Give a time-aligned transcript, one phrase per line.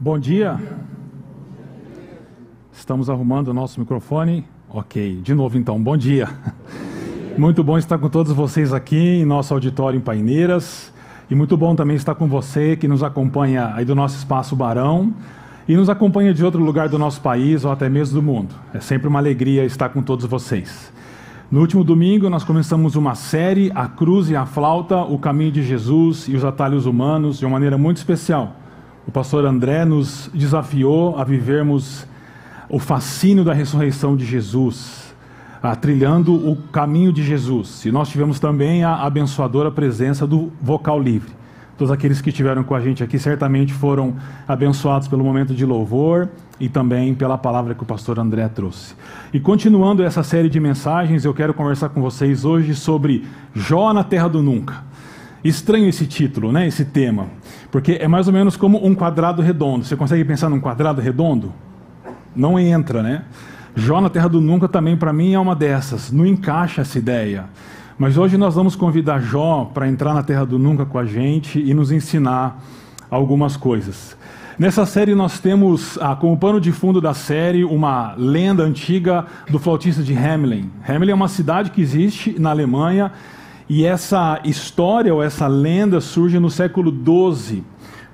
[0.00, 0.56] Bom dia.
[2.72, 4.44] Estamos arrumando o nosso microfone.
[4.70, 6.28] Ok, de novo então, bom dia.
[7.36, 10.92] Muito bom estar com todos vocês aqui em nosso auditório em Paineiras.
[11.28, 15.12] E muito bom também estar com você que nos acompanha aí do nosso espaço Barão
[15.68, 18.54] e nos acompanha de outro lugar do nosso país ou até mesmo do mundo.
[18.72, 20.92] É sempre uma alegria estar com todos vocês.
[21.50, 25.62] No último domingo, nós começamos uma série, A Cruz e a Flauta, o caminho de
[25.64, 28.54] Jesus e os atalhos humanos, de uma maneira muito especial.
[29.08, 32.06] O pastor André nos desafiou a vivermos
[32.68, 35.14] o fascínio da ressurreição de Jesus,
[35.62, 37.86] a, trilhando o caminho de Jesus.
[37.86, 41.32] E nós tivemos também a abençoadora presença do vocal livre.
[41.78, 44.14] Todos aqueles que estiveram com a gente aqui certamente foram
[44.46, 46.28] abençoados pelo momento de louvor
[46.60, 48.94] e também pela palavra que o pastor André trouxe.
[49.32, 54.04] E continuando essa série de mensagens, eu quero conversar com vocês hoje sobre Jó na
[54.04, 54.86] Terra do Nunca.
[55.48, 57.26] Estranho esse título, né, esse tema,
[57.70, 59.84] porque é mais ou menos como um quadrado redondo.
[59.84, 61.52] Você consegue pensar num quadrado redondo?
[62.36, 63.24] Não entra, né?
[63.74, 67.44] Jó na Terra do Nunca também para mim é uma dessas, não encaixa essa ideia.
[67.98, 71.60] Mas hoje nós vamos convidar Jó para entrar na Terra do Nunca com a gente
[71.60, 72.62] e nos ensinar
[73.10, 74.16] algumas coisas.
[74.58, 79.58] Nessa série nós temos ah, como pano de fundo da série uma lenda antiga do
[79.58, 80.70] flautista de Hamelin.
[80.86, 83.12] Hamelin é uma cidade que existe na Alemanha
[83.68, 87.62] e essa história ou essa lenda surge no século XII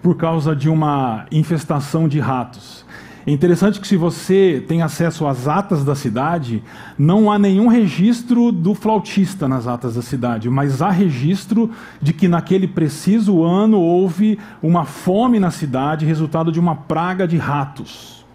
[0.03, 2.85] por causa de uma infestação de ratos.
[3.27, 6.63] É interessante que, se você tem acesso às atas da cidade,
[6.99, 11.71] não há nenhum registro do flautista nas atas da cidade, mas há registro
[12.03, 17.39] de que, naquele preciso ano, houve uma fome na cidade, resultado de uma praga de
[17.39, 18.27] ratos.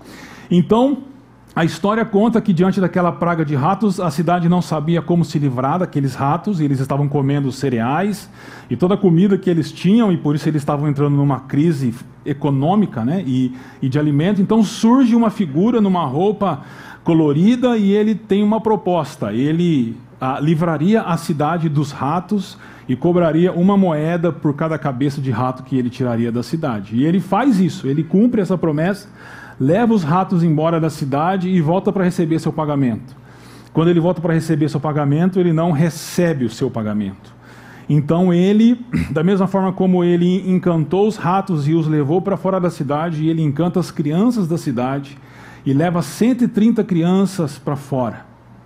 [0.49, 1.03] Então,
[1.59, 5.37] a história conta que, diante daquela praga de ratos, a cidade não sabia como se
[5.37, 8.29] livrar daqueles ratos, e eles estavam comendo cereais
[8.69, 11.93] e toda a comida que eles tinham, e por isso eles estavam entrando numa crise
[12.25, 14.41] econômica né, e, e de alimento.
[14.41, 16.61] Então surge uma figura numa roupa
[17.03, 19.33] colorida e ele tem uma proposta.
[19.33, 25.29] Ele ah, livraria a cidade dos ratos e cobraria uma moeda por cada cabeça de
[25.29, 26.95] rato que ele tiraria da cidade.
[26.95, 29.09] E ele faz isso, ele cumpre essa promessa
[29.59, 33.15] leva os ratos embora da cidade e volta para receber seu pagamento.
[33.73, 37.33] Quando ele volta para receber seu pagamento, ele não recebe o seu pagamento.
[37.89, 38.79] Então ele,
[39.11, 43.27] da mesma forma como ele encantou os ratos e os levou para fora da cidade,
[43.27, 45.17] ele encanta as crianças da cidade
[45.65, 48.25] e leva 130 crianças para fora,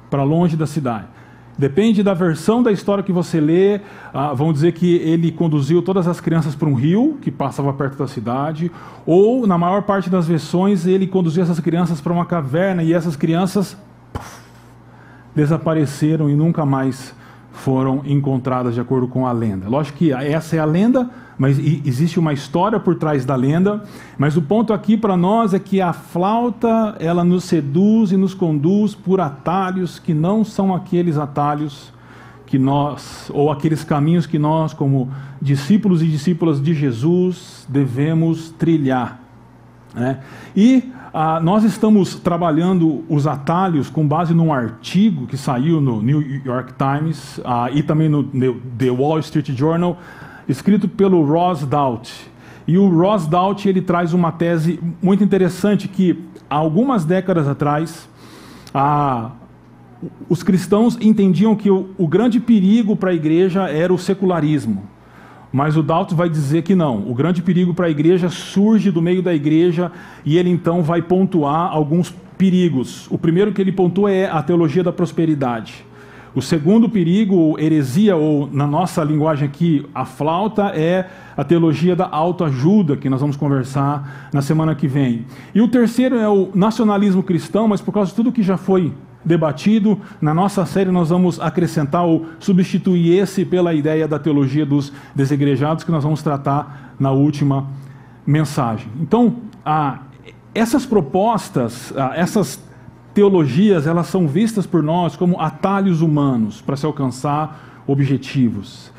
[0.09, 1.12] para longe da cidade.
[1.57, 3.79] Depende da versão da história que você lê.
[4.13, 7.97] Ah, vão dizer que ele conduziu todas as crianças para um rio que passava perto
[7.97, 8.71] da cidade,
[9.05, 13.15] ou, na maior parte das versões, ele conduziu essas crianças para uma caverna e essas
[13.15, 13.77] crianças
[14.11, 14.41] puff,
[15.35, 17.13] desapareceram e nunca mais
[17.51, 19.69] foram encontradas, de acordo com a lenda.
[19.69, 23.83] Lógico que essa é a lenda, mas existe uma história por trás da lenda.
[24.17, 28.33] Mas o ponto aqui para nós é que a flauta ela nos seduz e nos
[28.33, 31.91] conduz por atalhos que não são aqueles atalhos
[32.45, 35.11] que nós ou aqueles caminhos que nós, como
[35.41, 39.19] discípulos e discípulas de Jesus, devemos trilhar.
[39.95, 40.19] Né?
[40.55, 46.21] E ah, nós estamos trabalhando os atalhos com base num artigo que saiu no New
[46.43, 49.97] York Times ah, e também no The Wall Street Journal,
[50.47, 52.31] escrito pelo Ross Dout.
[52.67, 58.07] E o Ross Dout ele traz uma tese muito interessante que há algumas décadas atrás
[58.73, 59.31] ah,
[60.27, 64.83] os cristãos entendiam que o, o grande perigo para a igreja era o secularismo.
[65.51, 67.07] Mas o Dalton vai dizer que não.
[67.07, 69.91] O grande perigo para a igreja surge do meio da igreja
[70.25, 73.07] e ele então vai pontuar alguns perigos.
[73.11, 75.85] O primeiro que ele pontua é a teologia da prosperidade.
[76.35, 81.07] O segundo perigo, heresia, ou na nossa linguagem aqui, a flauta, é
[81.37, 85.27] a teologia da autoajuda, que nós vamos conversar na semana que vem.
[85.53, 88.91] E o terceiro é o nacionalismo cristão, mas por causa de tudo que já foi
[89.23, 90.01] debatido.
[90.19, 95.83] Na nossa série, nós vamos acrescentar ou substituir esse pela ideia da teologia dos desigrejados,
[95.83, 97.67] que nós vamos tratar na última
[98.25, 98.87] mensagem.
[98.99, 99.35] Então,
[100.53, 102.59] essas propostas, essas
[103.13, 108.91] teologias, elas são vistas por nós como atalhos humanos para se alcançar objetivos.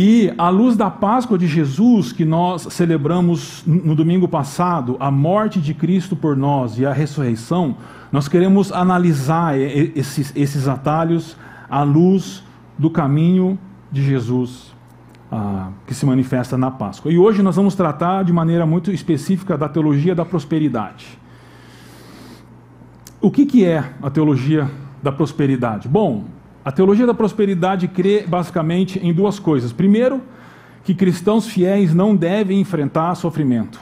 [0.00, 5.60] E à luz da Páscoa de Jesus, que nós celebramos no domingo passado, a morte
[5.60, 7.76] de Cristo por nós e a ressurreição,
[8.12, 11.36] nós queremos analisar esses, esses atalhos
[11.68, 12.44] à luz
[12.78, 13.58] do caminho
[13.90, 14.72] de Jesus
[15.32, 17.10] ah, que se manifesta na Páscoa.
[17.10, 21.18] E hoje nós vamos tratar de maneira muito específica da teologia da prosperidade.
[23.20, 24.70] O que, que é a teologia
[25.02, 25.88] da prosperidade?
[25.88, 26.26] Bom,
[26.64, 29.72] a teologia da prosperidade crê basicamente em duas coisas.
[29.72, 30.22] Primeiro,
[30.84, 33.80] que cristãos fiéis não devem enfrentar sofrimento.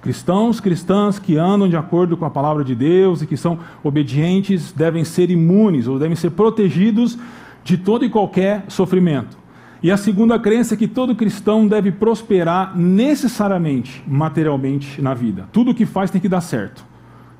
[0.00, 4.72] Cristãos, cristãs que andam de acordo com a palavra de Deus e que são obedientes
[4.72, 7.18] devem ser imunes ou devem ser protegidos
[7.62, 9.36] de todo e qualquer sofrimento.
[9.82, 15.46] E a segunda crença é que todo cristão deve prosperar necessariamente, materialmente na vida.
[15.52, 16.87] Tudo que faz tem que dar certo.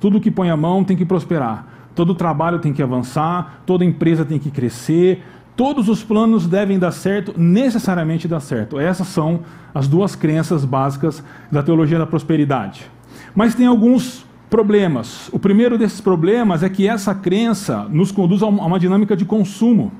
[0.00, 1.67] Tudo que põe a mão tem que prosperar.
[1.95, 5.25] Todo trabalho tem que avançar, toda empresa tem que crescer,
[5.56, 8.79] todos os planos devem dar certo, necessariamente dar certo.
[8.79, 9.41] Essas são
[9.75, 12.89] as duas crenças básicas da teologia da prosperidade.
[13.35, 15.29] Mas tem alguns problemas.
[15.33, 19.93] O primeiro desses problemas é que essa crença nos conduz a uma dinâmica de consumo.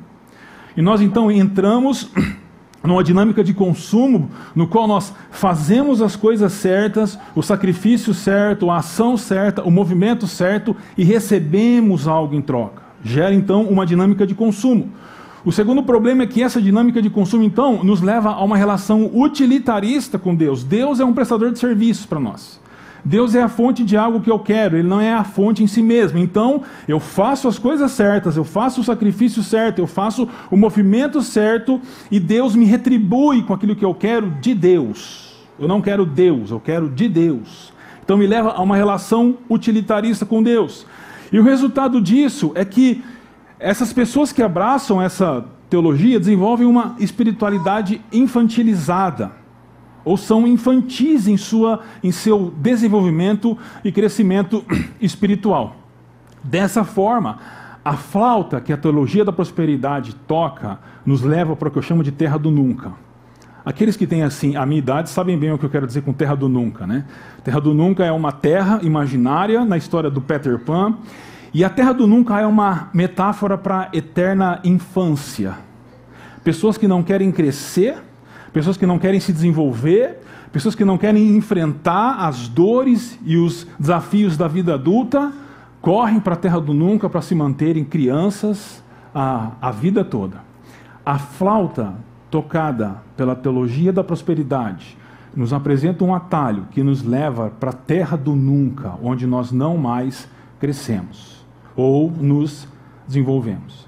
[0.77, 2.11] E nós então entramos
[2.83, 8.77] numa dinâmica de consumo no qual nós fazemos as coisas certas, o sacrifício certo, a
[8.77, 12.83] ação certa, o movimento certo e recebemos algo em troca.
[13.03, 14.91] Gera então uma dinâmica de consumo.
[15.45, 19.11] O segundo problema é que essa dinâmica de consumo, então, nos leva a uma relação
[19.15, 20.65] utilitarista com Deus.
[20.65, 22.61] Deus é um prestador de serviços para nós.
[23.05, 25.67] Deus é a fonte de algo que eu quero, Ele não é a fonte em
[25.67, 26.19] si mesmo.
[26.19, 31.23] Então, eu faço as coisas certas, eu faço o sacrifício certo, eu faço o movimento
[31.23, 31.81] certo
[32.11, 35.37] e Deus me retribui com aquilo que eu quero de Deus.
[35.59, 37.73] Eu não quero Deus, eu quero de Deus.
[38.05, 40.87] Então, me leva a uma relação utilitarista com Deus.
[41.33, 43.03] E o resultado disso é que
[43.59, 49.33] essas pessoas que abraçam essa teologia desenvolvem uma espiritualidade infantilizada,
[50.05, 54.65] ou são infantis em, sua, em seu desenvolvimento e crescimento
[55.01, 55.77] espiritual.
[56.43, 57.39] Dessa forma,
[57.85, 62.03] a flauta que a teologia da prosperidade toca nos leva para o que eu chamo
[62.03, 62.93] de terra do nunca.
[63.65, 66.13] Aqueles que têm assim a minha idade sabem bem o que eu quero dizer com
[66.13, 67.05] terra do nunca, né?
[67.45, 70.97] Terra do nunca é uma terra imaginária na história do Peter Pan
[71.53, 75.55] e a terra do nunca é uma metáfora para a eterna infância.
[76.43, 77.97] Pessoas que não querem crescer,
[78.59, 80.19] pessoas que não querem se desenvolver,
[80.51, 85.33] pessoas que não querem enfrentar as dores e os desafios da vida adulta,
[85.81, 88.83] correm para a terra do nunca para se manterem crianças
[89.15, 90.43] a, a vida toda.
[91.07, 91.95] A flauta
[92.33, 94.99] tocada pela teologia da prosperidade
[95.37, 99.77] nos apresenta um atalho que nos leva para a terra do nunca, onde nós não
[99.77, 100.29] mais
[100.59, 101.47] crescemos
[101.77, 102.67] ou nos
[103.07, 103.88] desenvolvemos.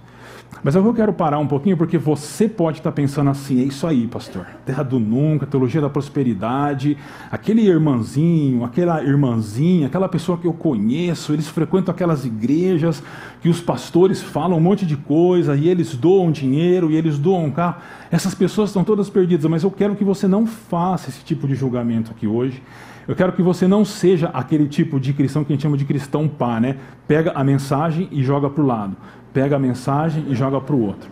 [0.62, 4.06] Mas eu quero parar um pouquinho porque você pode estar pensando assim: é isso aí,
[4.06, 4.46] pastor.
[4.66, 6.98] Terra do nunca, teologia da prosperidade,
[7.30, 13.02] aquele irmãzinho, aquela irmãzinha, aquela pessoa que eu conheço, eles frequentam aquelas igrejas
[13.40, 17.50] que os pastores falam um monte de coisa e eles doam dinheiro e eles doam
[17.50, 17.80] carro.
[18.10, 21.54] Essas pessoas estão todas perdidas, mas eu quero que você não faça esse tipo de
[21.54, 22.62] julgamento aqui hoje.
[23.10, 25.84] Eu quero que você não seja aquele tipo de cristão que a gente chama de
[25.84, 26.76] cristão pá, né?
[27.08, 28.96] Pega a mensagem e joga para o lado.
[29.32, 31.10] Pega a mensagem e joga para o outro.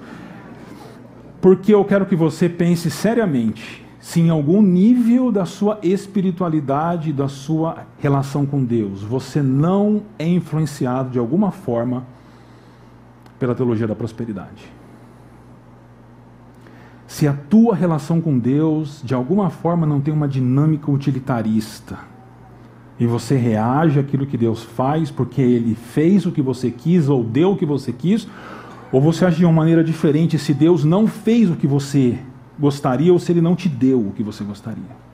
[1.40, 7.26] Porque eu quero que você pense seriamente se em algum nível da sua espiritualidade, da
[7.26, 12.06] sua relação com Deus, você não é influenciado de alguma forma
[13.40, 14.77] pela teologia da prosperidade
[17.08, 21.98] se a tua relação com Deus de alguma forma não tem uma dinâmica utilitarista
[23.00, 27.24] e você reage àquilo que Deus faz porque Ele fez o que você quis ou
[27.24, 28.28] deu o que você quis,
[28.92, 32.18] ou você age de uma maneira diferente se Deus não fez o que você
[32.58, 35.08] gostaria ou se Ele não te deu o que você gostaria.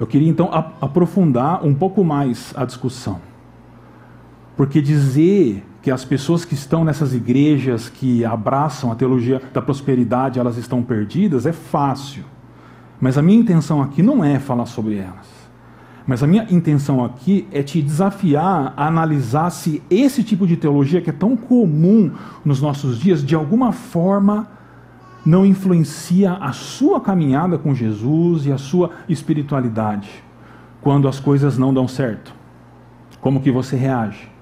[0.00, 0.50] Eu queria então
[0.80, 3.20] aprofundar um pouco mais a discussão.
[4.56, 10.40] Porque dizer que as pessoas que estão nessas igrejas que abraçam a teologia da prosperidade,
[10.40, 12.24] elas estão perdidas, é fácil.
[12.98, 15.28] Mas a minha intenção aqui não é falar sobre elas.
[16.06, 21.02] Mas a minha intenção aqui é te desafiar a analisar se esse tipo de teologia
[21.02, 22.12] que é tão comum
[22.42, 24.48] nos nossos dias, de alguma forma,
[25.22, 30.08] não influencia a sua caminhada com Jesus e a sua espiritualidade
[30.80, 32.34] quando as coisas não dão certo.
[33.20, 34.33] Como que você reage?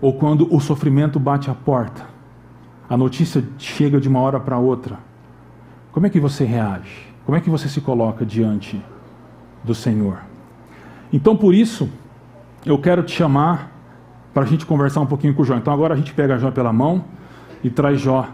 [0.00, 2.04] Ou quando o sofrimento bate a porta,
[2.88, 4.98] a notícia chega de uma hora para outra,
[5.92, 7.06] como é que você reage?
[7.24, 8.80] Como é que você se coloca diante
[9.64, 10.18] do Senhor?
[11.12, 11.88] Então, por isso,
[12.64, 13.72] eu quero te chamar
[14.32, 15.56] para a gente conversar um pouquinho com Jó.
[15.56, 17.04] Então, agora a gente pega Jó pela mão
[17.64, 18.28] e traz Jó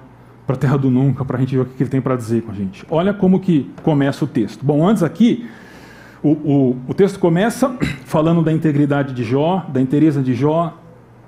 [0.46, 2.42] para a terra do nunca, para a gente ver o que ele tem para dizer
[2.42, 2.84] com a gente.
[2.90, 4.64] Olha como que começa o texto.
[4.64, 5.48] Bom, antes aqui,
[6.22, 7.70] o, o, o texto começa
[8.04, 10.81] falando da integridade de Jó, da inteireza de Jó,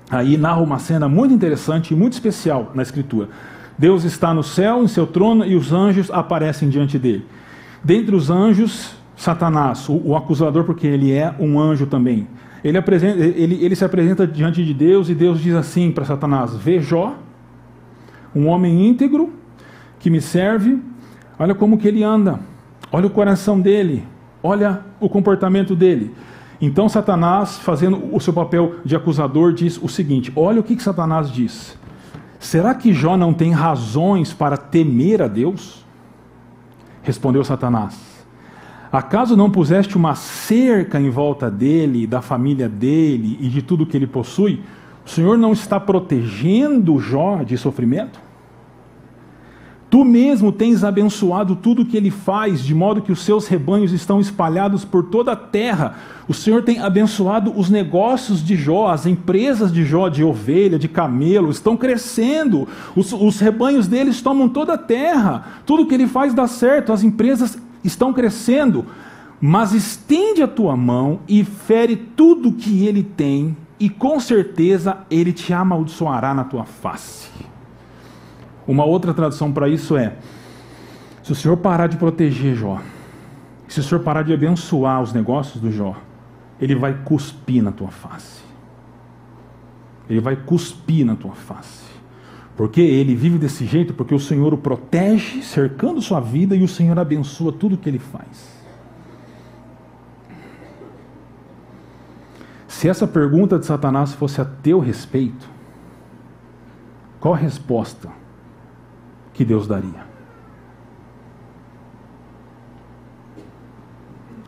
[0.09, 3.29] aí narra uma cena muito interessante e muito especial na Escritura.
[3.77, 7.25] Deus está no céu, em seu trono, e os anjos aparecem diante dele.
[7.83, 12.27] Dentre os anjos, Satanás, o, o acusador, porque ele é um anjo também.
[12.63, 16.55] Ele, apresenta, ele, ele, se apresenta diante de Deus e Deus diz assim para Satanás:
[16.55, 17.15] Vê Jó,
[18.35, 19.33] um homem íntegro
[19.99, 20.81] que me serve,
[21.37, 22.39] olha como que ele anda,
[22.91, 24.03] olha o coração dele,
[24.41, 26.11] olha o comportamento dele.
[26.65, 30.81] Então Satanás, fazendo o seu papel de acusador, diz o seguinte: olha o que, que
[30.81, 31.77] Satanás diz.
[32.39, 35.85] Será que Jó não tem razões para temer a Deus?
[37.03, 38.25] Respondeu Satanás:
[38.91, 43.95] Acaso não puseste uma cerca em volta dele, da família dele e de tudo que
[43.95, 44.63] ele possui?
[45.05, 48.19] O Senhor não está protegendo Jó de sofrimento?
[49.95, 53.93] Tu mesmo tens abençoado tudo o que ele faz, de modo que os seus rebanhos
[53.93, 55.95] estão espalhados por toda a terra.
[56.27, 60.89] O Senhor tem abençoado os negócios de Jó, as empresas de Jó, de ovelha, de
[60.89, 62.67] camelo, estão crescendo.
[62.93, 65.61] Os, os rebanhos deles tomam toda a terra.
[65.65, 68.85] Tudo que ele faz dá certo, as empresas estão crescendo.
[69.39, 75.31] Mas estende a tua mão e fere tudo que ele tem, e com certeza ele
[75.31, 77.54] te amaldiçoará na tua face.
[78.67, 80.15] Uma outra tradução para isso é:
[81.23, 82.81] se o Senhor parar de proteger Jó,
[83.67, 85.95] se o Senhor parar de abençoar os negócios do Jó,
[86.59, 88.43] ele vai cuspir na tua face.
[90.09, 91.83] Ele vai cuspir na tua face.
[92.55, 96.67] Porque ele vive desse jeito porque o Senhor o protege, cercando sua vida, e o
[96.67, 98.55] Senhor abençoa tudo que ele faz.
[102.67, 105.49] Se essa pergunta de Satanás fosse a teu respeito,
[107.19, 108.09] qual a resposta
[109.35, 110.05] que Deus daria?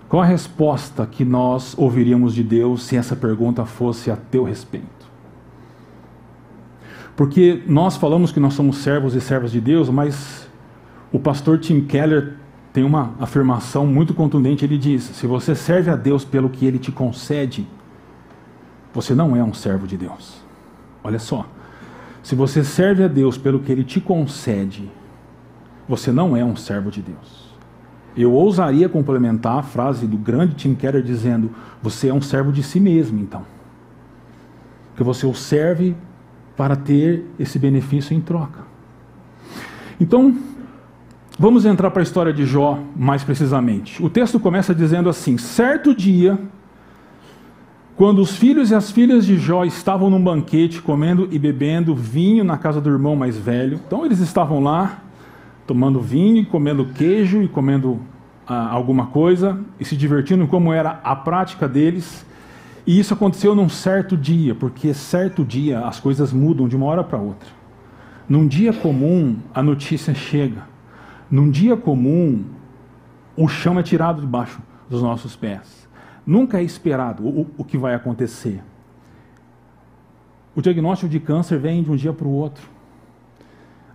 [0.08, 4.88] Qual a resposta que nós ouviríamos de Deus se essa pergunta fosse a teu respeito?
[7.16, 10.48] Porque nós falamos que nós somos servos e servas de Deus, mas
[11.12, 12.36] o pastor Tim Keller
[12.72, 14.64] tem uma afirmação muito contundente.
[14.64, 17.68] Ele diz: se você serve a Deus pelo que ele te concede,
[18.94, 20.42] você não é um servo de Deus.
[21.04, 21.46] Olha só.
[22.28, 24.92] Se você serve a Deus pelo que ele te concede,
[25.88, 27.56] você não é um servo de Deus.
[28.18, 32.62] Eu ousaria complementar a frase do grande Tim Keller dizendo: Você é um servo de
[32.62, 33.44] si mesmo, então.
[34.98, 35.96] Que você o serve
[36.58, 38.60] para ter esse benefício em troca.
[39.98, 40.36] Então,
[41.40, 44.04] vamos entrar para a história de Jó mais precisamente.
[44.04, 46.38] O texto começa dizendo assim: Certo dia,
[47.98, 52.44] quando os filhos e as filhas de Jó estavam num banquete comendo e bebendo vinho
[52.44, 55.02] na casa do irmão mais velho, então eles estavam lá
[55.66, 58.00] tomando vinho, comendo queijo e comendo
[58.48, 62.24] ah, alguma coisa e se divertindo como era a prática deles.
[62.86, 67.04] E isso aconteceu num certo dia, porque certo dia as coisas mudam de uma hora
[67.04, 67.50] para outra.
[68.30, 70.68] Num dia comum, a notícia chega.
[71.32, 72.46] Num dia comum,
[73.36, 75.87] o chão é tirado debaixo dos nossos pés.
[76.28, 78.62] Nunca é esperado o, o que vai acontecer.
[80.54, 82.68] O diagnóstico de câncer vem de um dia para o outro.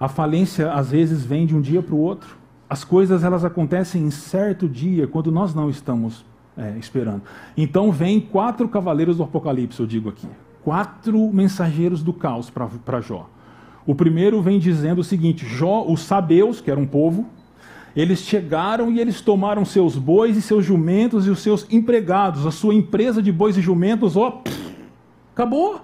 [0.00, 2.38] A falência às vezes vem de um dia para o outro.
[2.70, 6.24] As coisas elas acontecem em certo dia quando nós não estamos
[6.56, 7.22] é, esperando.
[7.54, 10.26] Então vem quatro cavaleiros do Apocalipse, eu digo aqui,
[10.64, 13.28] quatro mensageiros do caos para Jó.
[13.86, 17.26] O primeiro vem dizendo o seguinte: Jó, os sabeus, que era um povo,
[17.94, 22.50] eles chegaram e eles tomaram seus bois e seus jumentos e os seus empregados, a
[22.50, 24.74] sua empresa de bois e jumentos, ó, pff,
[25.34, 25.80] acabou.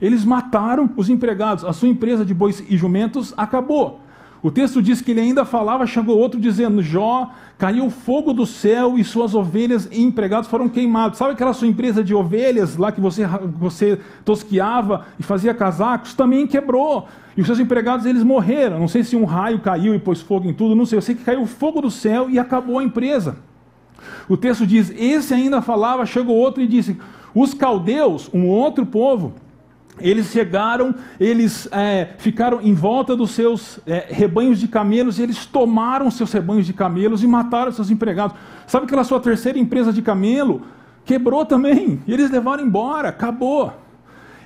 [0.00, 4.00] Eles mataram os empregados, a sua empresa de bois e jumentos acabou.
[4.42, 8.98] O texto diz que ele ainda falava, chegou outro dizendo: Jó, caiu fogo do céu
[8.98, 11.18] e suas ovelhas e empregados foram queimados.
[11.18, 13.24] Sabe aquela sua empresa de ovelhas lá que você,
[13.56, 16.14] você tosquiava e fazia casacos?
[16.14, 17.06] Também quebrou.
[17.36, 18.80] E os seus empregados eles morreram.
[18.80, 20.98] Não sei se um raio caiu e pôs fogo em tudo, não sei.
[20.98, 23.36] Eu sei que caiu fogo do céu e acabou a empresa.
[24.28, 26.98] O texto diz: Esse ainda falava, chegou outro e disse:
[27.32, 29.34] Os caldeus, um outro povo,
[30.00, 35.44] eles chegaram, eles é, ficaram em volta dos seus é, rebanhos de camelos, e eles
[35.44, 38.36] tomaram seus rebanhos de camelos e mataram seus empregados.
[38.66, 40.62] Sabe aquela sua terceira empresa de camelo?
[41.04, 43.72] Quebrou também, eles levaram embora, acabou.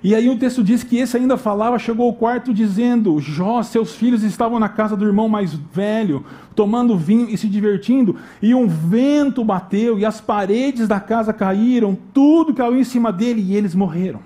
[0.02, 3.94] E aí o texto diz que esse ainda falava, chegou ao quarto dizendo: Jó, seus
[3.94, 6.24] filhos estavam na casa do irmão mais velho,
[6.54, 11.96] tomando vinho e se divertindo, e um vento bateu, e as paredes da casa caíram,
[12.12, 14.20] tudo caiu em cima dele, e eles morreram.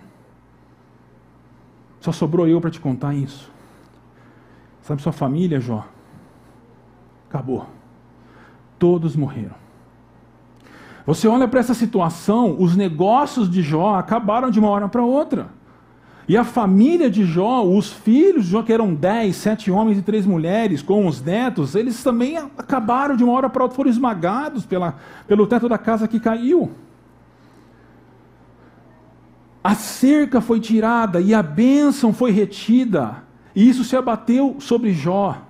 [2.00, 3.50] Só sobrou eu para te contar isso.
[4.82, 5.86] Sabe sua família, Jó?
[7.28, 7.66] Acabou.
[8.78, 9.54] Todos morreram.
[11.06, 15.48] Você olha para essa situação, os negócios de Jó acabaram de uma hora para outra.
[16.28, 20.02] E a família de Jó, os filhos de Jó, que eram dez, sete homens e
[20.02, 24.64] três mulheres, com os netos, eles também acabaram de uma hora para outra, foram esmagados
[24.64, 26.70] pela, pelo teto da casa que caiu.
[29.62, 33.22] A cerca foi tirada e a bênção foi retida,
[33.54, 35.42] e isso se abateu sobre Jó.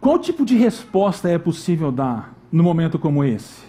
[0.00, 3.68] Qual tipo de resposta é possível dar num momento como esse?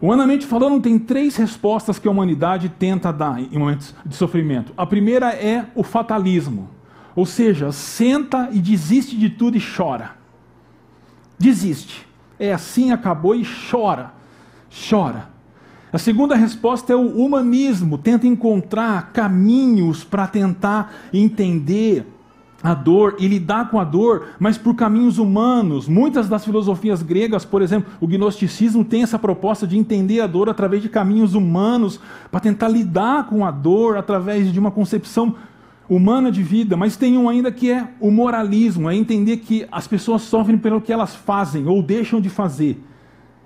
[0.00, 4.72] Humanamente falando, tem três respostas que a humanidade tenta dar em momentos de sofrimento.
[4.76, 6.68] A primeira é o fatalismo,
[7.14, 10.16] ou seja, senta e desiste de tudo e chora.
[11.38, 12.06] Desiste.
[12.38, 14.12] É assim, acabou e chora.
[14.90, 15.33] Chora.
[15.94, 22.04] A segunda resposta é o humanismo, tenta encontrar caminhos para tentar entender
[22.60, 25.86] a dor e lidar com a dor, mas por caminhos humanos.
[25.86, 30.48] Muitas das filosofias gregas, por exemplo, o gnosticismo tem essa proposta de entender a dor
[30.48, 35.36] através de caminhos humanos, para tentar lidar com a dor através de uma concepção
[35.88, 39.86] humana de vida, mas tem um ainda que é o moralismo, é entender que as
[39.86, 42.82] pessoas sofrem pelo que elas fazem ou deixam de fazer.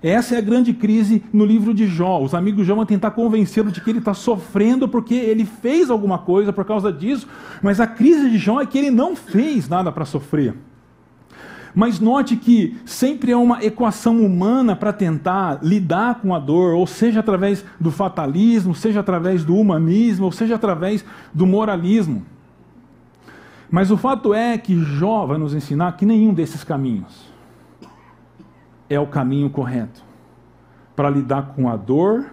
[0.01, 2.21] Essa é a grande crise no livro de Jó.
[2.21, 5.89] Os amigos de Jó vão tentar convencê-lo de que ele está sofrendo porque ele fez
[5.89, 7.27] alguma coisa por causa disso,
[7.61, 10.55] mas a crise de Jó é que ele não fez nada para sofrer.
[11.75, 16.87] Mas note que sempre é uma equação humana para tentar lidar com a dor, ou
[16.87, 22.25] seja através do fatalismo, seja através do humanismo, ou seja através do moralismo.
[23.69, 27.29] Mas o fato é que Jó vai nos ensinar que nenhum desses caminhos
[28.89, 30.03] é o caminho correto
[30.95, 32.25] para lidar com a dor,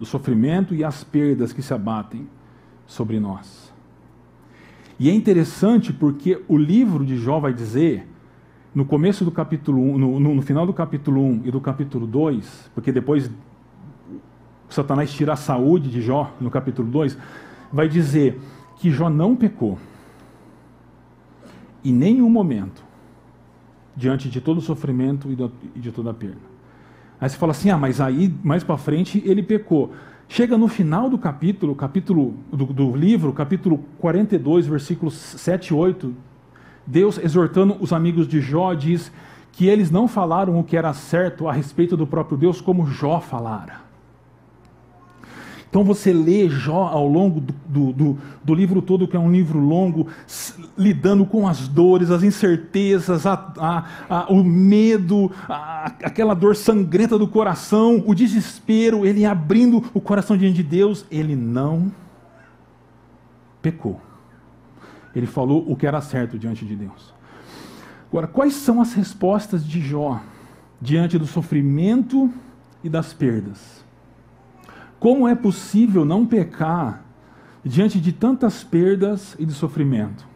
[0.00, 2.28] o sofrimento e as perdas que se abatem
[2.86, 3.72] sobre nós.
[4.98, 8.06] E é interessante porque o livro de Jó vai dizer,
[8.74, 12.06] no começo do capítulo 1, no, no, no final do capítulo 1 e do capítulo
[12.06, 13.30] 2, porque depois
[14.68, 17.16] Satanás tira a saúde de Jó no capítulo 2,
[17.72, 18.40] vai dizer
[18.76, 19.78] que Jó não pecou.
[21.84, 22.85] Em nenhum momento
[23.96, 25.28] diante de todo o sofrimento
[25.74, 26.56] e de toda a perda.
[27.20, 29.92] Aí você fala assim: ah, mas aí mais para frente ele pecou.
[30.28, 36.14] Chega no final do capítulo, capítulo do, do, livro, capítulo 42, versículos 7 e 8,
[36.84, 39.12] Deus exortando os amigos de Jó diz
[39.52, 43.20] que eles não falaram o que era certo a respeito do próprio Deus como Jó
[43.20, 43.85] falara.
[45.76, 49.58] Então você lê Jó ao longo do, do, do, livro todo, que é um livro
[49.58, 50.08] longo,
[50.74, 57.28] lidando com as dores, as incertezas, a, a, a, o medo, aquela dor sangrenta do
[57.28, 61.92] coração, o desespero, ele abrindo o coração diante de Deus, ele não
[63.60, 64.00] pecou.
[65.14, 67.12] Ele falou o que era certo diante de Deus.
[68.08, 70.22] Agora, quais são as respostas de Jó
[70.80, 72.32] diante do sofrimento
[72.82, 73.84] e das perdas?
[74.98, 77.04] Como é possível não pecar
[77.64, 80.26] diante de tantas perdas e de sofrimento?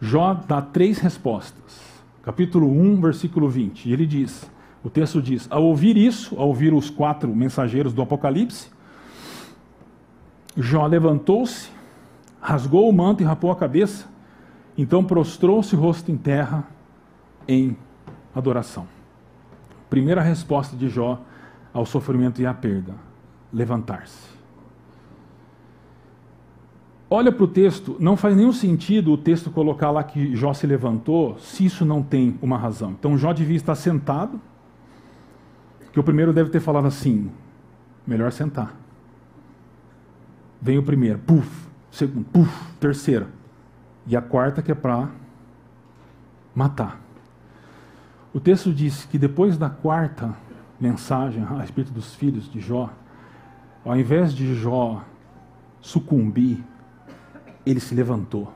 [0.00, 1.80] Jó dá três respostas.
[2.22, 3.90] Capítulo 1, versículo 20.
[3.90, 4.48] Ele diz:
[4.84, 8.70] o texto diz: Ao ouvir isso, ao ouvir os quatro mensageiros do Apocalipse,
[10.56, 11.70] Jó levantou-se,
[12.40, 14.06] rasgou o manto e rapou a cabeça,
[14.78, 16.64] então prostrou-se o rosto em terra
[17.48, 17.76] em
[18.32, 18.86] adoração.
[19.90, 21.20] Primeira resposta de Jó
[21.72, 23.05] ao sofrimento e à perda
[23.56, 24.36] levantar-se.
[27.08, 30.66] Olha para o texto, não faz nenhum sentido o texto colocar lá que Jó se
[30.66, 32.90] levantou, se isso não tem uma razão.
[32.90, 34.38] Então Jó devia estar sentado,
[35.92, 37.30] que o primeiro deve ter falado assim:
[38.06, 38.74] melhor sentar.
[40.60, 41.48] Vem o primeiro, puf,
[41.90, 43.28] segundo, puf, terceiro.
[44.06, 45.08] E a quarta que é para
[46.54, 47.00] matar.
[48.34, 50.34] O texto diz que depois da quarta
[50.78, 52.90] mensagem a respeito dos filhos de Jó,
[53.86, 55.02] ao invés de Jó
[55.80, 56.62] sucumbir,
[57.64, 58.52] ele se levantou.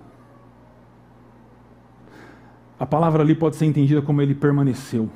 [2.78, 5.08] A palavra ali pode ser entendida como ele permaneceu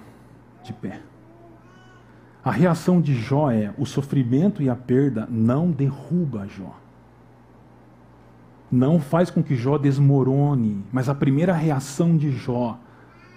[0.63, 1.01] de pé.
[2.45, 6.79] A reação de Jó é: o sofrimento e a perda não derruba Jó.
[8.71, 12.79] Não faz com que Jó desmorone, mas a primeira reação de Jó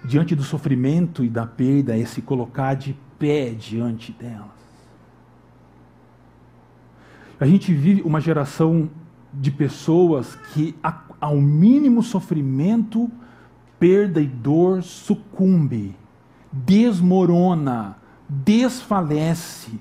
[0.04, 4.57] diante do sofrimento e da perda é se colocar de pé diante dela.
[7.40, 8.90] A gente vive uma geração
[9.32, 10.74] de pessoas que,
[11.20, 13.10] ao mínimo sofrimento,
[13.78, 15.94] perda e dor, sucumbe,
[16.52, 17.96] desmorona,
[18.28, 19.80] desfalece.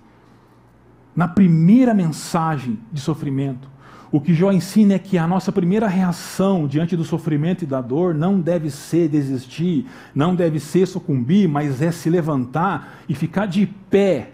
[1.15, 3.67] Na primeira mensagem de sofrimento,
[4.11, 7.81] o que Jó ensina é que a nossa primeira reação diante do sofrimento e da
[7.81, 13.47] dor não deve ser desistir, não deve ser sucumbir, mas é se levantar e ficar
[13.47, 14.33] de pé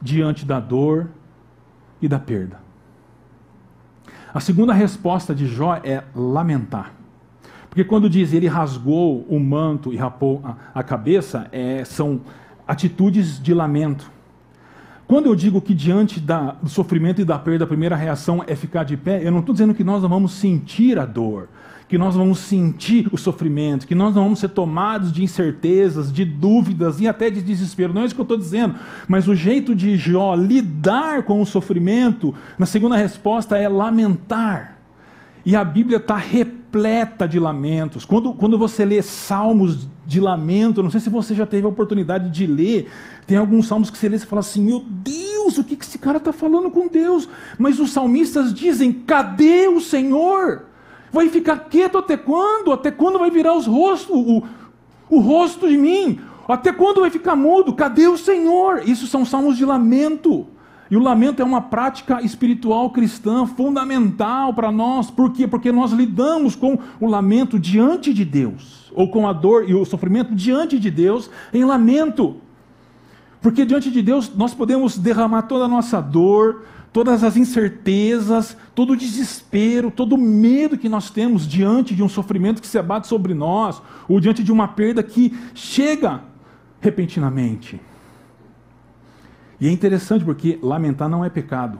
[0.00, 1.10] diante da dor
[2.00, 2.60] e da perda.
[4.32, 6.92] A segunda resposta de Jó é lamentar.
[7.68, 12.20] Porque quando diz ele rasgou o manto e rapou a, a cabeça, é, são
[12.66, 14.10] atitudes de lamento.
[15.06, 18.56] Quando eu digo que diante da, do sofrimento e da perda, a primeira reação é
[18.56, 21.48] ficar de pé, eu não estou dizendo que nós não vamos sentir a dor,
[21.88, 26.24] que nós vamos sentir o sofrimento, que nós não vamos ser tomados de incertezas, de
[26.24, 27.92] dúvidas e até de desespero.
[27.92, 28.74] Não é isso que eu estou dizendo,
[29.06, 34.78] mas o jeito de Jó lidar com o sofrimento, na segunda resposta, é lamentar.
[35.44, 38.04] E a Bíblia está repleta de lamentos.
[38.04, 42.30] Quando, quando você lê salmos de lamento, não sei se você já teve a oportunidade
[42.30, 42.90] de ler,
[43.28, 46.18] tem alguns salmos que você lê e fala assim: Meu Deus, o que esse cara
[46.18, 47.28] está falando com Deus?
[47.56, 50.64] Mas os salmistas dizem: Cadê o Senhor?
[51.16, 52.70] Vai ficar quieto até quando?
[52.70, 54.42] Até quando vai virar os rostos, o,
[55.08, 56.20] o rosto de mim?
[56.46, 57.72] Até quando vai ficar mudo?
[57.72, 58.86] Cadê o Senhor?
[58.86, 60.46] Isso são salmos de lamento.
[60.90, 65.10] E o lamento é uma prática espiritual cristã fundamental para nós.
[65.10, 65.48] Por quê?
[65.48, 69.86] Porque nós lidamos com o lamento diante de Deus, ou com a dor e o
[69.86, 72.36] sofrimento diante de Deus em lamento.
[73.40, 76.64] Porque diante de Deus nós podemos derramar toda a nossa dor,
[76.96, 82.08] todas as incertezas, todo o desespero, todo o medo que nós temos diante de um
[82.08, 86.22] sofrimento que se abate sobre nós, ou diante de uma perda que chega
[86.80, 87.78] repentinamente.
[89.60, 91.78] E é interessante porque lamentar não é pecado.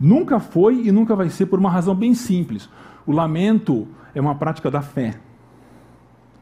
[0.00, 2.70] Nunca foi e nunca vai ser por uma razão bem simples.
[3.04, 5.20] O lamento é uma prática da fé.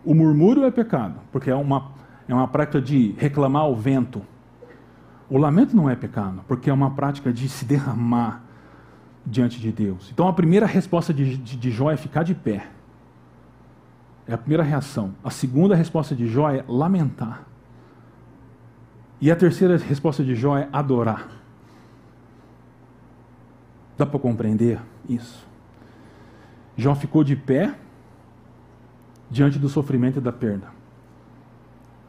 [0.04, 1.90] O murmúrio é pecado, porque é uma,
[2.28, 4.22] é uma prática de reclamar ao vento.
[5.28, 8.42] O lamento não é pecado, porque é uma prática de se derramar
[9.24, 10.10] diante de Deus.
[10.12, 12.68] Então a primeira resposta de, de, de Jó é ficar de pé.
[14.26, 15.14] É a primeira reação.
[15.22, 17.44] A segunda resposta de Jó é lamentar.
[19.20, 21.28] E a terceira resposta de Jó é adorar.
[23.96, 25.46] Dá para compreender isso?
[26.76, 27.74] Jó ficou de pé
[29.30, 30.68] diante do sofrimento e da perda.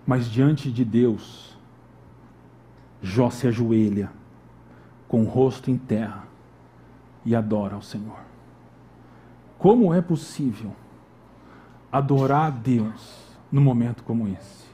[0.06, 1.46] Mas diante de Deus,
[3.01, 4.12] Jó se ajoelha
[5.07, 6.27] com o rosto em terra
[7.25, 8.19] e adora ao Senhor.
[9.57, 10.75] Como é possível
[11.91, 14.67] adorar a Deus num momento como esse?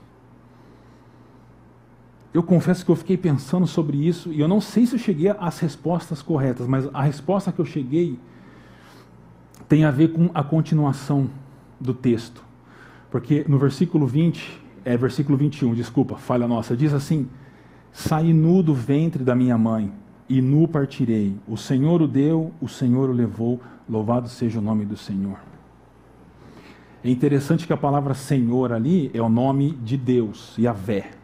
[2.34, 5.30] eu confesso que eu fiquei pensando sobre isso e eu não sei se eu cheguei
[5.40, 8.20] às respostas corretas, mas a resposta que eu cheguei
[9.70, 11.30] tem a ver com a continuação
[11.80, 12.44] do texto.
[13.12, 17.30] Porque no versículo 20, é versículo 21, desculpa, falha nossa, diz assim:
[17.94, 19.94] Saí nu do ventre da minha mãe,
[20.28, 21.38] e nu partirei.
[21.48, 25.38] O Senhor o deu, o Senhor o levou, louvado seja o nome do Senhor.
[27.02, 31.24] É interessante que a palavra Senhor ali é o nome de Deus, Yahvé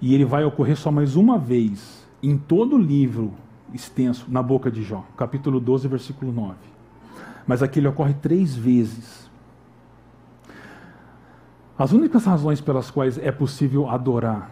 [0.00, 3.32] e ele vai ocorrer só mais uma vez em todo o livro
[3.74, 6.54] extenso na boca de Jó, capítulo 12, versículo 9.
[7.46, 9.28] Mas aqui ele ocorre três vezes.
[11.78, 14.50] As únicas razões pelas quais é possível adorar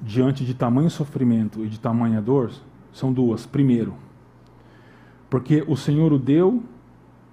[0.00, 2.52] diante de tamanho sofrimento e de tamanha dor
[2.92, 3.46] são duas.
[3.46, 3.94] Primeiro,
[5.28, 6.62] porque o Senhor o deu,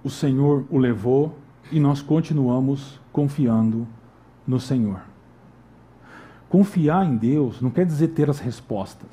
[0.02, 1.38] o Senhor o levou
[1.70, 3.86] e nós continuamos confiando
[4.46, 5.00] no Senhor.
[6.48, 9.08] Confiar em Deus não quer dizer ter as respostas.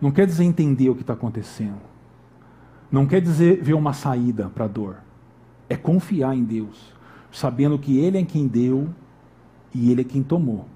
[0.00, 1.80] Não quer dizer entender o que está acontecendo.
[2.90, 4.96] Não quer dizer ver uma saída para a dor.
[5.68, 6.92] É confiar em Deus,
[7.30, 8.88] sabendo que Ele é quem deu
[9.74, 10.66] e Ele é quem tomou.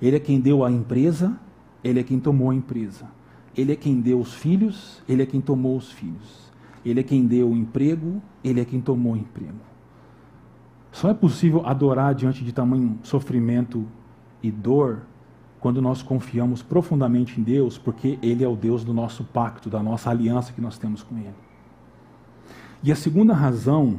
[0.00, 1.38] Ele é quem deu a empresa,
[1.82, 3.06] Ele é quem tomou a empresa.
[3.56, 6.52] Ele é quem deu os filhos, Ele é quem tomou os filhos.
[6.84, 9.58] Ele é quem deu o emprego, Ele é quem tomou o emprego.
[10.92, 13.86] Só é possível adorar diante de tamanho sofrimento
[14.42, 15.02] e dor
[15.58, 19.82] quando nós confiamos profundamente em Deus, porque Ele é o Deus do nosso pacto, da
[19.82, 21.34] nossa aliança que nós temos com Ele.
[22.82, 23.98] E a segunda razão,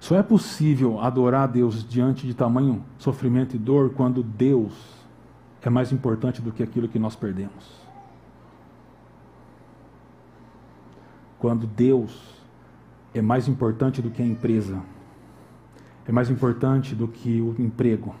[0.00, 4.72] só é possível adorar a Deus diante de tamanho sofrimento e dor quando Deus
[5.60, 7.78] é mais importante do que aquilo que nós perdemos.
[11.38, 12.42] Quando Deus
[13.12, 14.80] é mais importante do que a empresa
[16.08, 18.14] é mais importante do que o emprego,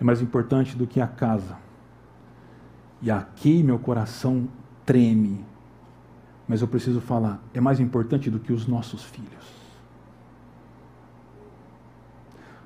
[0.00, 1.58] é mais importante do que a casa.
[3.02, 4.48] E aqui meu coração
[4.86, 5.44] treme,
[6.48, 9.61] mas eu preciso falar, é mais importante do que os nossos filhos.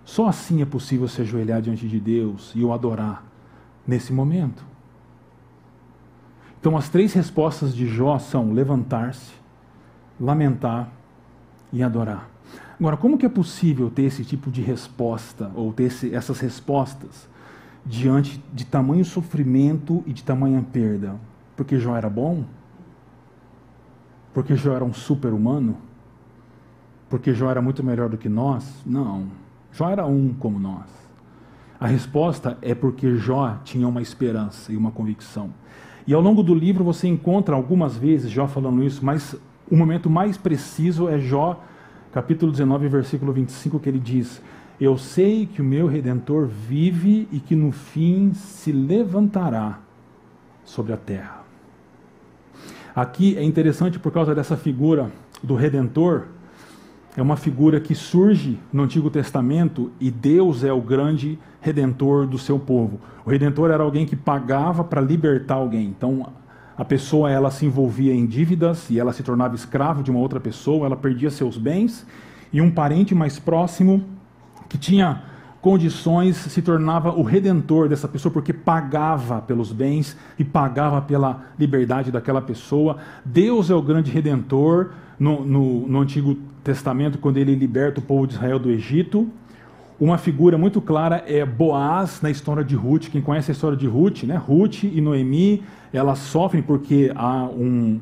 [0.06, 3.24] Só assim é possível se ajoelhar diante de Deus e o adorar
[3.84, 4.64] nesse momento.
[6.60, 9.32] Então, as três respostas de Jó são levantar-se,
[10.18, 10.92] lamentar
[11.72, 12.30] e adorar.
[12.78, 17.28] Agora, como que é possível ter esse tipo de resposta, ou ter esse, essas respostas,
[17.84, 21.16] diante de tamanho sofrimento e de tamanha perda?
[21.56, 22.44] Porque Jó era bom?
[24.32, 25.76] Porque Jó era um super-humano?
[27.10, 28.82] Porque Jó era muito melhor do que nós?
[28.86, 29.45] Não.
[29.76, 30.86] Jó era um como nós.
[31.78, 35.50] A resposta é porque Jó tinha uma esperança e uma convicção.
[36.06, 39.36] E ao longo do livro você encontra algumas vezes Jó falando isso, mas
[39.70, 41.62] o momento mais preciso é Jó,
[42.10, 44.40] capítulo 19, versículo 25, que ele diz:
[44.80, 49.80] Eu sei que o meu redentor vive e que no fim se levantará
[50.64, 51.44] sobre a terra.
[52.94, 55.12] Aqui é interessante por causa dessa figura
[55.42, 56.28] do redentor,
[57.16, 62.38] é uma figura que surge no Antigo Testamento e Deus é o grande redentor do
[62.38, 63.00] seu povo.
[63.24, 65.86] O redentor era alguém que pagava para libertar alguém.
[65.86, 66.28] Então,
[66.76, 70.38] a pessoa ela se envolvia em dívidas e ela se tornava escravo de uma outra
[70.38, 72.06] pessoa, ela perdia seus bens
[72.52, 74.04] e um parente mais próximo
[74.68, 75.22] que tinha
[75.62, 82.12] condições se tornava o redentor dessa pessoa porque pagava pelos bens e pagava pela liberdade
[82.12, 82.98] daquela pessoa.
[83.24, 86.55] Deus é o grande redentor no, no, no Antigo Testamento
[87.20, 89.28] quando ele liberta o povo de Israel do Egito.
[89.98, 93.08] Uma figura muito clara é Boaz na história de Ruth.
[93.10, 94.36] Quem conhece a história de Ruth, né?
[94.36, 98.00] Ruth e Noemi, elas sofrem porque há um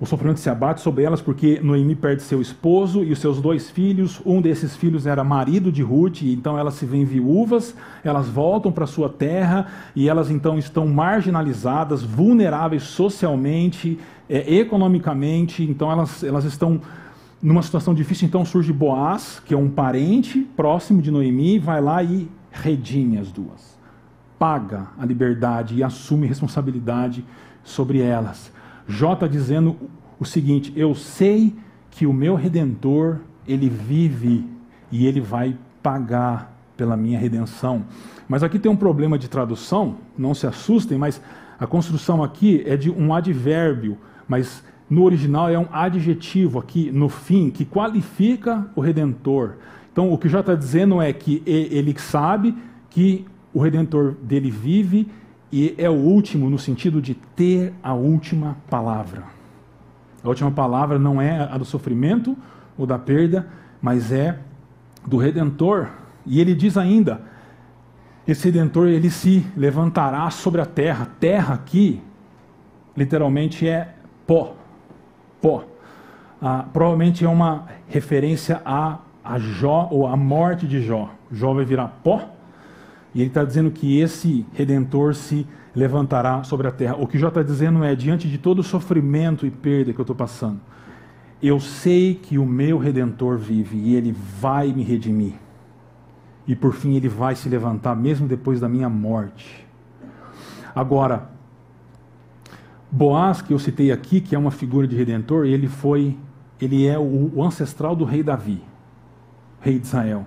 [0.00, 3.70] o sofrimento se abate sobre elas porque Noemi perde seu esposo e os seus dois
[3.70, 4.20] filhos.
[4.26, 8.86] Um desses filhos era marido de Ruth, então elas se veem viúvas, elas voltam para
[8.86, 16.80] sua terra e elas então estão marginalizadas, vulneráveis socialmente, é, economicamente, então elas, elas estão
[17.44, 22.02] numa situação difícil, então surge Boaz, que é um parente próximo de Noemi, vai lá
[22.02, 23.78] e redime as duas.
[24.38, 27.22] Paga a liberdade e assume responsabilidade
[27.62, 28.50] sobre elas.
[28.88, 29.76] Jó está dizendo
[30.18, 31.54] o seguinte: eu sei
[31.90, 34.48] que o meu redentor, ele vive
[34.90, 37.84] e ele vai pagar pela minha redenção.
[38.26, 41.20] Mas aqui tem um problema de tradução, não se assustem, mas
[41.60, 47.08] a construção aqui é de um advérbio, mas no original é um adjetivo aqui no
[47.08, 49.54] fim que qualifica o redentor.
[49.92, 52.56] Então o que já está dizendo é que ele sabe
[52.90, 55.08] que o redentor dele vive
[55.50, 59.24] e é o último no sentido de ter a última palavra.
[60.22, 62.36] A última palavra não é a do sofrimento
[62.78, 63.48] ou da perda,
[63.82, 64.38] mas é
[65.04, 65.88] do redentor.
[66.24, 67.20] E ele diz ainda:
[68.28, 71.08] esse redentor ele se levantará sobre a terra.
[71.18, 72.00] Terra aqui
[72.96, 73.92] literalmente é
[74.24, 74.54] pó
[75.44, 75.62] pó.
[76.40, 81.10] Ah, provavelmente é uma referência a, a Jó ou a morte de Jó.
[81.30, 82.30] Jó vai virar pó
[83.14, 86.96] e ele está dizendo que esse redentor se levantará sobre a terra.
[86.96, 90.02] O que Jó está dizendo é: diante de todo o sofrimento e perda que eu
[90.02, 90.58] estou passando,
[91.42, 95.34] eu sei que o meu redentor vive e ele vai me redimir.
[96.46, 99.66] E por fim ele vai se levantar, mesmo depois da minha morte.
[100.74, 101.33] Agora,
[102.94, 106.16] Boaz, que eu citei aqui, que é uma figura de redentor, ele foi,
[106.60, 108.62] ele é o, ancestral do rei Davi,
[109.60, 110.24] rei de Israel.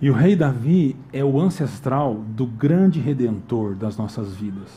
[0.00, 4.70] E o rei Davi é o ancestral do grande redentor das nossas vidas.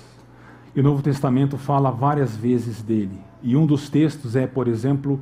[0.75, 3.17] E o Novo Testamento fala várias vezes dele.
[3.41, 5.21] E um dos textos é, por exemplo,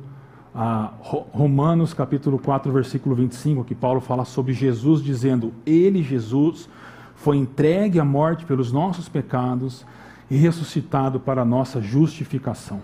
[1.30, 6.68] Romanos capítulo 4, versículo 25, que Paulo fala sobre Jesus dizendo: Ele, Jesus,
[7.14, 9.86] foi entregue à morte pelos nossos pecados
[10.34, 12.80] e ressuscitado para a nossa justificação.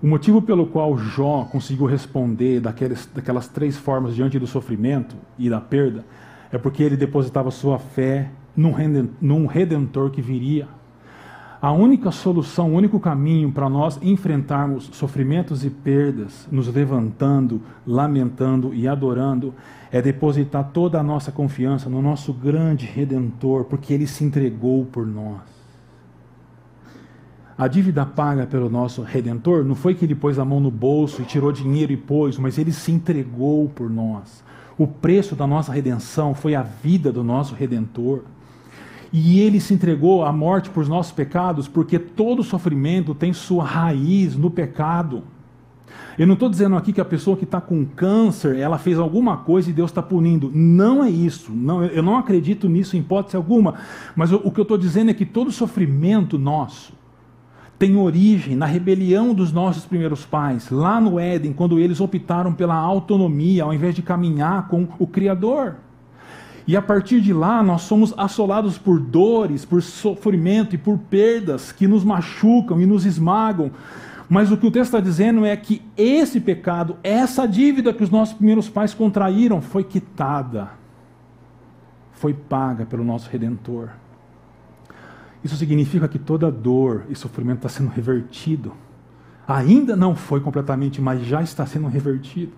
[0.00, 5.50] O motivo pelo qual Jó conseguiu responder daquelas, daquelas três formas diante do sofrimento e
[5.50, 6.04] da perda
[6.52, 10.68] é porque ele depositava sua fé num redentor que viria.
[11.60, 18.72] A única solução, o único caminho para nós enfrentarmos sofrimentos e perdas, nos levantando, lamentando
[18.72, 19.52] e adorando,
[19.90, 25.04] é depositar toda a nossa confiança no nosso grande redentor, porque ele se entregou por
[25.04, 25.55] nós.
[27.58, 31.22] A dívida paga pelo nosso redentor não foi que ele pôs a mão no bolso
[31.22, 34.44] e tirou dinheiro e pôs, mas ele se entregou por nós.
[34.76, 38.24] O preço da nossa redenção foi a vida do nosso redentor.
[39.10, 44.36] E ele se entregou à morte por nossos pecados, porque todo sofrimento tem sua raiz
[44.36, 45.22] no pecado.
[46.18, 49.36] Eu não estou dizendo aqui que a pessoa que está com câncer, ela fez alguma
[49.38, 50.50] coisa e Deus está punindo.
[50.52, 51.52] Não é isso.
[51.52, 53.74] Não, eu não acredito nisso em hipótese alguma.
[54.14, 56.92] Mas o, o que eu estou dizendo é que todo sofrimento nosso,
[57.78, 62.74] tem origem na rebelião dos nossos primeiros pais, lá no Éden, quando eles optaram pela
[62.74, 65.76] autonomia ao invés de caminhar com o Criador.
[66.66, 71.70] E a partir de lá, nós somos assolados por dores, por sofrimento e por perdas
[71.70, 73.70] que nos machucam e nos esmagam.
[74.28, 78.10] Mas o que o texto está dizendo é que esse pecado, essa dívida que os
[78.10, 80.70] nossos primeiros pais contraíram, foi quitada,
[82.12, 83.90] foi paga pelo nosso Redentor.
[85.46, 88.72] Isso significa que toda dor e sofrimento está sendo revertido.
[89.46, 92.50] Ainda não foi completamente, mas já está sendo revertido.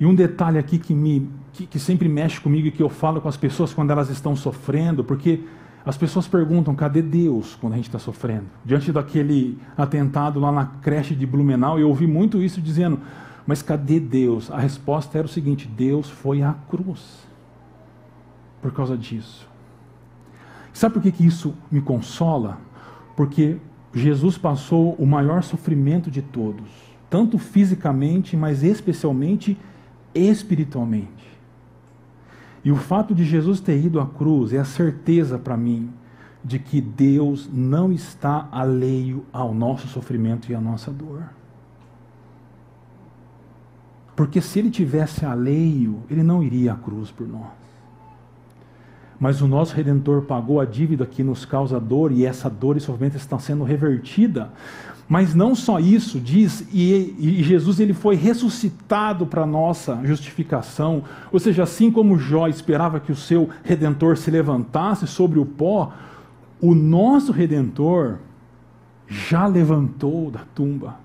[0.00, 3.20] E um detalhe aqui que, me, que, que sempre mexe comigo e que eu falo
[3.20, 5.44] com as pessoas quando elas estão sofrendo, porque
[5.86, 8.46] As pessoas perguntam: cadê Deus quando a gente está sofrendo?
[8.64, 12.98] Diante daquele atentado lá na creche de Blumenau, eu ouvi muito isso dizendo:
[13.46, 14.50] mas cadê Deus?
[14.50, 17.26] A resposta era o seguinte: Deus foi à cruz
[18.62, 19.46] por causa disso.
[20.74, 22.58] Sabe por que, que isso me consola?
[23.16, 23.58] Porque
[23.94, 26.68] Jesus passou o maior sofrimento de todos,
[27.08, 29.56] tanto fisicamente, mas especialmente
[30.12, 31.24] espiritualmente.
[32.64, 35.90] E o fato de Jesus ter ido à cruz é a certeza para mim
[36.44, 41.22] de que Deus não está alheio ao nosso sofrimento e à nossa dor.
[44.16, 47.63] Porque se ele tivesse alheio, ele não iria à cruz por nós.
[49.24, 52.80] Mas o nosso Redentor pagou a dívida que nos causa dor, e essa dor e
[52.80, 54.50] sofrimento estão sendo revertida.
[55.08, 61.04] Mas não só isso, diz, e, e Jesus ele foi ressuscitado para nossa justificação.
[61.32, 65.94] Ou seja, assim como Jó esperava que o seu Redentor se levantasse sobre o pó,
[66.60, 68.18] o nosso Redentor
[69.08, 70.96] já levantou da tumba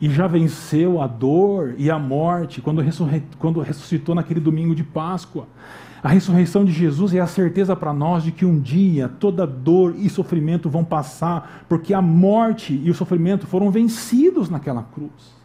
[0.00, 2.84] e já venceu a dor e a morte quando,
[3.36, 5.48] quando ressuscitou naquele domingo de Páscoa.
[6.02, 9.94] A ressurreição de Jesus é a certeza para nós de que um dia toda dor
[9.98, 15.36] e sofrimento vão passar, porque a morte e o sofrimento foram vencidos naquela cruz.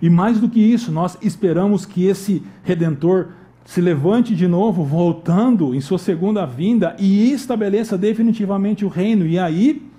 [0.00, 3.28] E mais do que isso, nós esperamos que esse redentor
[3.64, 9.26] se levante de novo, voltando em sua segunda vinda e estabeleça definitivamente o reino.
[9.26, 9.90] E aí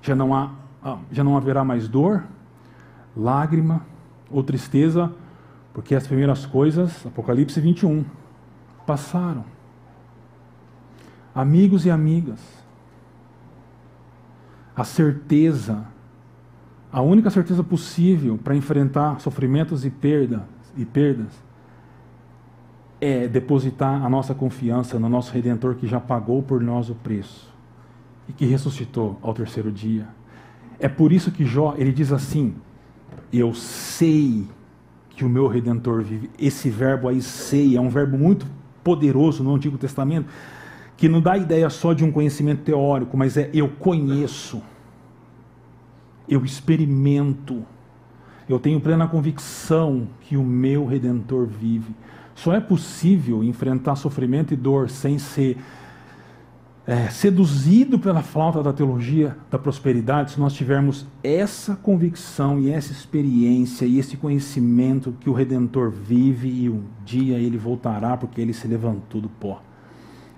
[0.00, 0.50] já não há
[0.84, 2.24] ah, já não haverá mais dor,
[3.16, 3.82] lágrima
[4.28, 5.12] ou tristeza,
[5.72, 8.04] porque as primeiras coisas, Apocalipse 21,
[8.92, 9.46] passaram.
[11.34, 12.40] Amigos e amigas,
[14.76, 15.86] a certeza,
[16.92, 21.32] a única certeza possível para enfrentar sofrimentos e perda e perdas
[23.00, 27.50] é depositar a nossa confiança no nosso redentor que já pagou por nós o preço
[28.28, 30.06] e que ressuscitou ao terceiro dia.
[30.78, 32.54] É por isso que Jó, ele diz assim:
[33.32, 34.46] Eu sei
[35.10, 36.30] que o meu redentor vive.
[36.38, 38.46] Esse verbo aí sei é um verbo muito
[38.82, 40.28] poderoso no Antigo Testamento,
[40.96, 44.62] que não dá ideia só de um conhecimento teórico, mas é eu conheço,
[46.28, 47.64] eu experimento,
[48.48, 51.94] eu tenho plena convicção que o meu redentor vive.
[52.34, 55.58] Só é possível enfrentar sofrimento e dor sem ser
[56.86, 62.90] é, seduzido pela flauta da teologia da prosperidade, se nós tivermos essa convicção e essa
[62.90, 68.52] experiência e esse conhecimento que o Redentor vive e um dia ele voltará porque ele
[68.52, 69.62] se levantou do pó,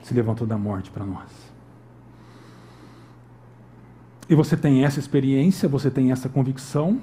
[0.03, 1.31] se levantou da morte para nós.
[4.29, 7.01] E você tem essa experiência, você tem essa convicção,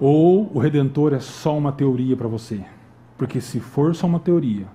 [0.00, 2.64] ou o Redentor é só uma teoria para você?
[3.16, 4.66] Porque se for só uma teoria,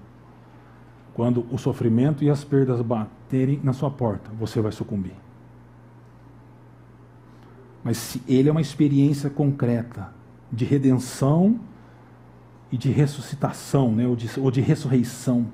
[1.13, 5.13] quando o sofrimento e as perdas baterem na sua porta, você vai sucumbir.
[7.83, 10.13] Mas se ele é uma experiência concreta
[10.51, 11.59] de redenção
[12.71, 15.45] e de ressuscitação, né, ou, de, ou de ressurreição,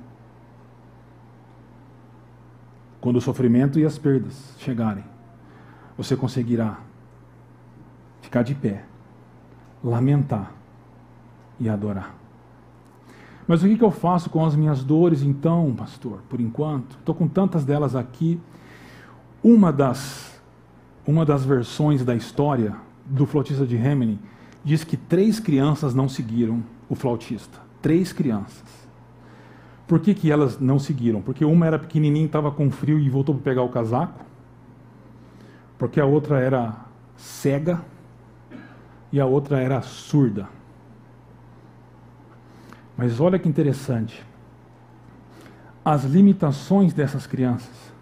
[3.01, 5.03] quando o sofrimento e as perdas chegarem,
[5.97, 6.79] você conseguirá
[8.21, 8.85] ficar de pé,
[9.83, 10.53] lamentar
[11.59, 12.18] e adorar.
[13.49, 16.97] Mas o que, que eu faço com as minhas dores então, pastor, por enquanto?
[16.99, 18.39] Estou com tantas delas aqui.
[19.43, 20.39] Uma das,
[21.03, 24.19] uma das versões da história do flautista de Hamelin
[24.63, 27.57] diz que três crianças não seguiram o flautista.
[27.81, 28.87] Três crianças.
[29.87, 31.19] Por que, que elas não seguiram?
[31.19, 34.23] Porque uma era pequenininha, estava com frio e voltou para pegar o casaco.
[35.75, 36.75] Porque a outra era
[37.17, 37.81] cega
[39.11, 40.58] e a outra era surda.
[42.99, 44.25] Mas olha que interessante.
[45.85, 47.93] As limitações dessas crianças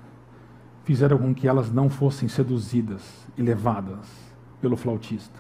[0.86, 4.10] fizeram com que elas não fossem seduzidas e levadas
[4.60, 5.40] pelo flautista.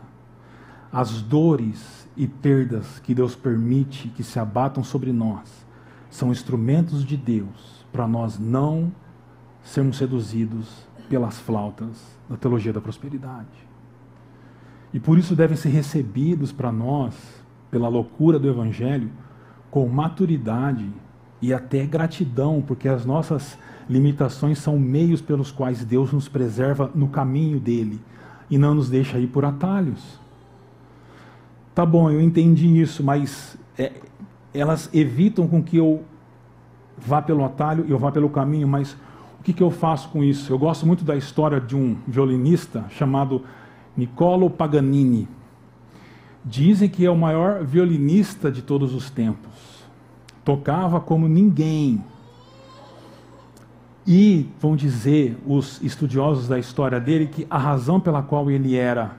[0.93, 5.65] As dores e perdas que Deus permite que se abatam sobre nós
[6.08, 8.91] são instrumentos de Deus para nós não
[9.63, 13.67] sermos seduzidos pelas flautas da teologia da prosperidade.
[14.93, 17.15] E por isso devem ser recebidos para nós,
[17.72, 19.10] pela loucura do Evangelho,
[19.78, 20.90] com maturidade
[21.40, 27.10] e até gratidão, porque as nossas limitações são meios pelos quais Deus nos preserva no
[27.10, 28.02] caminho dele
[28.50, 30.19] e não nos deixa ir por atalhos.
[31.75, 33.92] Tá bom, eu entendi isso, mas é,
[34.52, 36.04] elas evitam com que eu
[36.98, 38.94] vá pelo atalho eu vá pelo caminho, mas
[39.40, 40.52] o que, que eu faço com isso?
[40.52, 43.44] Eu gosto muito da história de um violinista chamado
[43.96, 45.28] Niccolo Paganini.
[46.50, 49.83] Dizem que é o maior violinista de todos os tempos.
[50.45, 52.02] Tocava como ninguém.
[54.06, 59.17] E vão dizer os estudiosos da história dele que a razão pela qual ele era,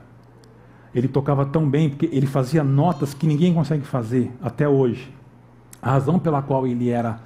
[0.93, 5.13] ele tocava tão bem, porque ele fazia notas que ninguém consegue fazer até hoje.
[5.79, 7.19] A razão pela qual ele era,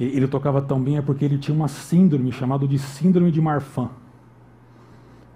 [0.00, 3.90] ele tocava tão bem é porque ele tinha uma síndrome chamada de síndrome de Marfan,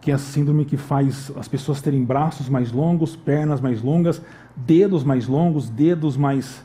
[0.08, 4.22] que é a síndrome que faz as pessoas terem braços mais longos, pernas mais longas,
[4.56, 6.64] dedos mais longos, dedos mais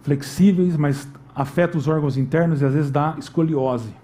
[0.00, 3.94] flexíveis, mas afeta os órgãos internos e às vezes dá escoliose.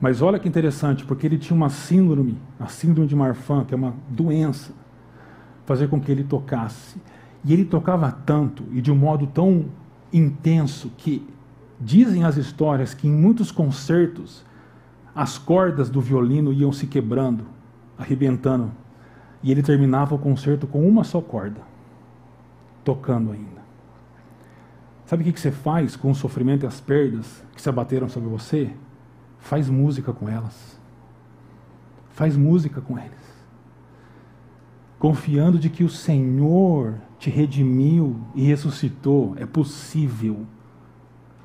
[0.00, 3.76] Mas olha que interessante, porque ele tinha uma síndrome, a síndrome de Marfan, que é
[3.76, 4.72] uma doença,
[5.64, 7.00] fazer com que ele tocasse.
[7.44, 9.66] E ele tocava tanto e de um modo tão
[10.12, 11.24] intenso que
[11.80, 14.44] dizem as histórias que em muitos concertos
[15.16, 17.46] as cordas do violino iam se quebrando,
[17.96, 18.70] arrebentando,
[19.42, 21.62] e ele terminava o concerto com uma só corda,
[22.84, 23.62] tocando ainda.
[25.06, 28.28] Sabe o que você faz com o sofrimento e as perdas que se abateram sobre
[28.28, 28.70] você?
[29.38, 30.78] Faz música com elas.
[32.10, 33.12] Faz música com eles.
[34.98, 40.44] Confiando de que o Senhor te redimiu e ressuscitou, é possível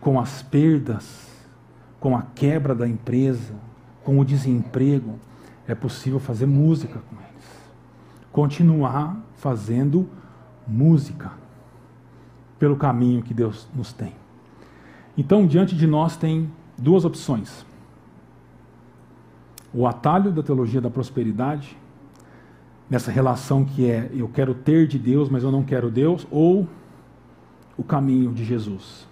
[0.02, 1.31] com as perdas,
[2.02, 3.54] com a quebra da empresa,
[4.04, 5.20] com o desemprego,
[5.68, 7.72] é possível fazer música com eles.
[8.32, 10.10] Continuar fazendo
[10.68, 11.32] música
[12.58, 14.14] pelo caminho que Deus nos tem.
[15.16, 17.64] Então, diante de nós tem duas opções:
[19.72, 21.78] o atalho da teologia da prosperidade,
[22.90, 26.68] nessa relação que é eu quero ter de Deus, mas eu não quero Deus, ou
[27.78, 29.11] o caminho de Jesus.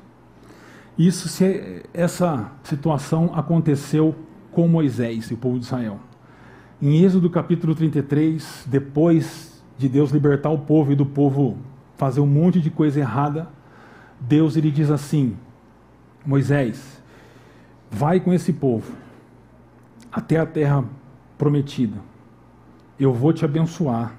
[1.00, 4.14] Isso se essa situação aconteceu
[4.52, 5.97] com Moisés e o povo de Israel.
[6.82, 11.58] Em Êxodo capítulo 33, depois de Deus libertar o povo e do povo
[11.95, 13.47] fazer um monte de coisa errada,
[14.20, 15.38] Deus ele diz assim:
[16.26, 17.02] Moisés,
[17.89, 18.91] vai com esse povo
[20.12, 20.84] até a terra
[21.38, 21.95] prometida.
[23.00, 24.18] Eu vou te abençoar.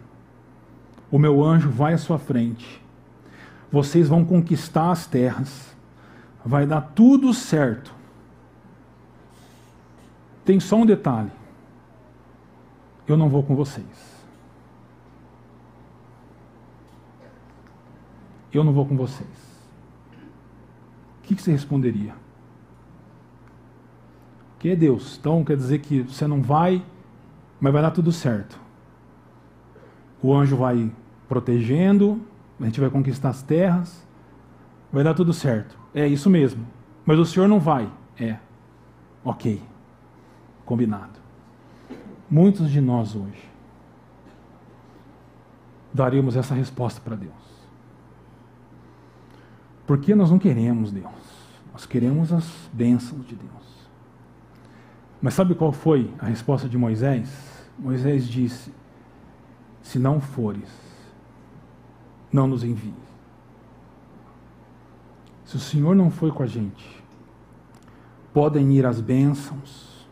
[1.10, 2.80] O meu anjo vai à sua frente.
[3.70, 5.69] Vocês vão conquistar as terras.
[6.44, 7.94] Vai dar tudo certo.
[10.44, 11.30] Tem só um detalhe.
[13.06, 14.10] Eu não vou com vocês.
[18.52, 19.28] eu não vou com vocês.
[21.18, 22.14] O que, você responderia?
[24.58, 25.16] Que é Deus.
[25.18, 26.84] Então quer dizer que você não vai,
[27.60, 28.58] mas vai dar tudo certo.
[30.22, 30.90] O anjo vai
[31.28, 32.20] protegendo,
[32.60, 34.04] a gente vai conquistar as terras,
[34.92, 35.78] vai dar tudo certo.
[35.94, 36.66] É isso mesmo.
[37.04, 37.90] Mas o senhor não vai.
[38.18, 38.36] É.
[39.24, 39.62] Ok.
[40.64, 41.18] Combinado.
[42.30, 43.50] Muitos de nós hoje
[45.92, 47.32] daríamos essa resposta para Deus.
[49.86, 51.10] Porque nós não queremos Deus.
[51.72, 53.50] Nós queremos as bênçãos de Deus.
[55.20, 57.28] Mas sabe qual foi a resposta de Moisés?
[57.78, 58.72] Moisés disse:
[59.82, 60.70] Se não fores,
[62.32, 62.94] não nos envie.
[65.50, 67.02] Se o Senhor não foi com a gente,
[68.32, 70.06] podem ir as bênçãos,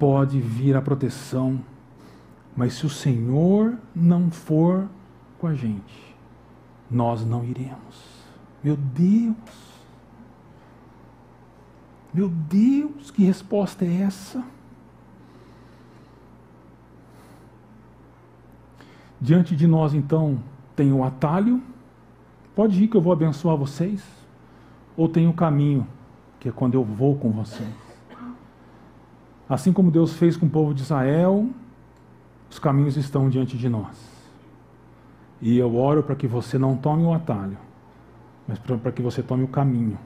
[0.00, 1.62] pode vir a proteção,
[2.56, 4.88] mas se o Senhor não for
[5.38, 6.16] com a gente,
[6.90, 8.24] nós não iremos.
[8.64, 9.36] Meu Deus!
[12.12, 14.42] Meu Deus, que resposta é essa?
[19.20, 20.42] Diante de nós, então,
[20.74, 21.62] tem o atalho.
[22.56, 24.02] Pode ir que eu vou abençoar vocês.
[24.96, 25.86] Ou tem o caminho,
[26.40, 27.68] que é quando eu vou com vocês.
[29.46, 31.48] Assim como Deus fez com o povo de Israel,
[32.50, 34.10] os caminhos estão diante de nós.
[35.40, 37.58] E eu oro para que você não tome o atalho,
[38.48, 39.98] mas para que você tome o caminho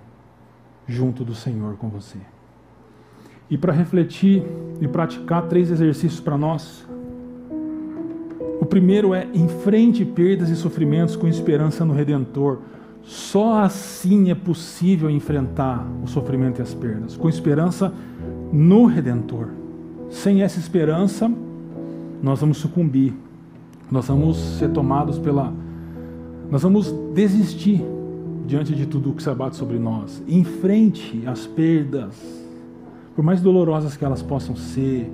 [0.89, 2.19] junto do Senhor com você.
[3.49, 4.43] E para refletir
[4.81, 6.87] e praticar três exercícios para nós.
[8.71, 12.59] Primeiro é enfrente perdas e sofrimentos com esperança no Redentor.
[13.03, 17.93] Só assim é possível enfrentar o sofrimento e as perdas, com esperança
[18.53, 19.49] no Redentor.
[20.09, 21.29] Sem essa esperança,
[22.23, 23.13] nós vamos sucumbir,
[23.91, 25.53] nós vamos ser tomados pela.
[26.49, 27.83] Nós vamos desistir
[28.47, 30.23] diante de tudo o que se abate sobre nós.
[30.29, 32.15] Enfrente as perdas,
[33.17, 35.11] por mais dolorosas que elas possam ser,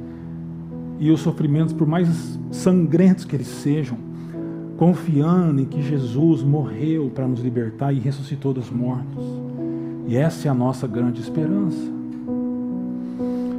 [0.98, 3.98] e os sofrimentos, por mais sangrentos que eles sejam,
[4.76, 9.24] confiando em que Jesus morreu para nos libertar e ressuscitou dos mortos.
[10.06, 11.96] E essa é a nossa grande esperança.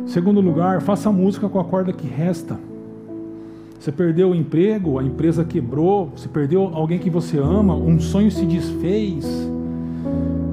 [0.06, 2.58] Segundo lugar, faça música com a corda que resta.
[3.80, 8.32] Você perdeu o emprego, a empresa quebrou, você perdeu alguém que você ama, um sonho
[8.32, 9.26] se desfez.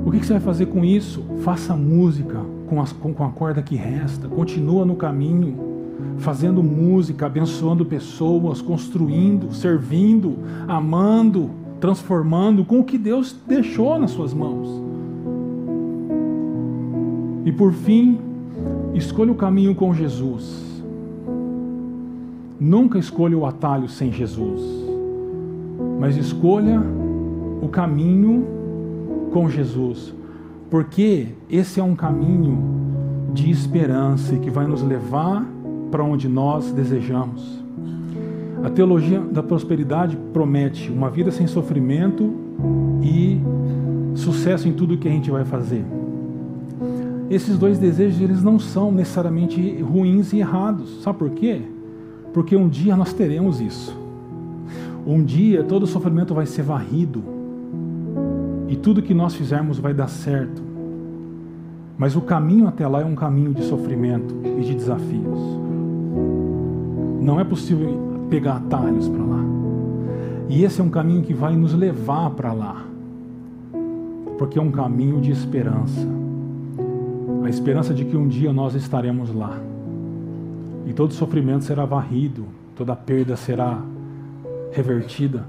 [0.05, 1.23] O que você vai fazer com isso?
[1.41, 5.74] Faça música com, com, com a corda que resta, continua no caminho,
[6.19, 10.37] fazendo música, abençoando pessoas, construindo, servindo,
[10.67, 11.51] amando,
[11.81, 14.83] transformando com o que Deus deixou nas suas mãos.
[17.45, 18.19] E por fim,
[18.95, 20.83] escolha o caminho com Jesus.
[22.59, 24.63] Nunca escolha o atalho sem Jesus,
[26.01, 26.81] mas escolha
[27.61, 28.47] o caminho
[29.33, 30.15] com Jesus,
[30.71, 32.59] porque esse é um caminho
[33.35, 35.45] de esperança que vai nos levar
[35.95, 37.63] para onde nós desejamos.
[38.65, 42.35] A teologia da prosperidade promete uma vida sem sofrimento
[43.01, 43.41] e
[44.17, 45.85] sucesso em tudo que a gente vai fazer.
[47.31, 51.01] Esses dois desejos eles não são necessariamente ruins e errados.
[51.01, 51.63] Sabe por quê?
[52.33, 53.97] Porque um dia nós teremos isso.
[55.07, 57.23] Um dia todo sofrimento vai ser varrido.
[58.69, 60.61] E tudo que nós fizermos vai dar certo.
[61.97, 65.64] Mas o caminho até lá é um caminho de sofrimento e de desafios.
[67.25, 69.41] Não é possível pegar atalhos para lá.
[70.49, 72.85] E esse é um caminho que vai nos levar para lá.
[74.39, 76.07] Porque é um caminho de esperança.
[77.43, 79.59] A esperança de que um dia nós estaremos lá
[80.87, 82.45] e todo sofrimento será varrido,
[82.77, 83.81] toda perda será
[84.73, 85.47] revertida,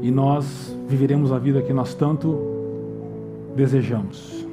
[0.00, 2.38] e nós viveremos a vida que nós tanto
[3.54, 4.46] desejamos.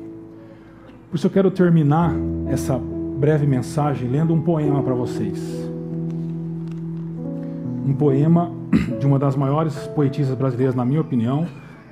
[1.09, 2.13] Por isso eu quero terminar
[2.47, 5.66] essa breve mensagem lendo um poema para vocês.
[7.87, 8.51] Um poema
[8.99, 11.45] de uma das maiores poetisas brasileiras, na minha opinião,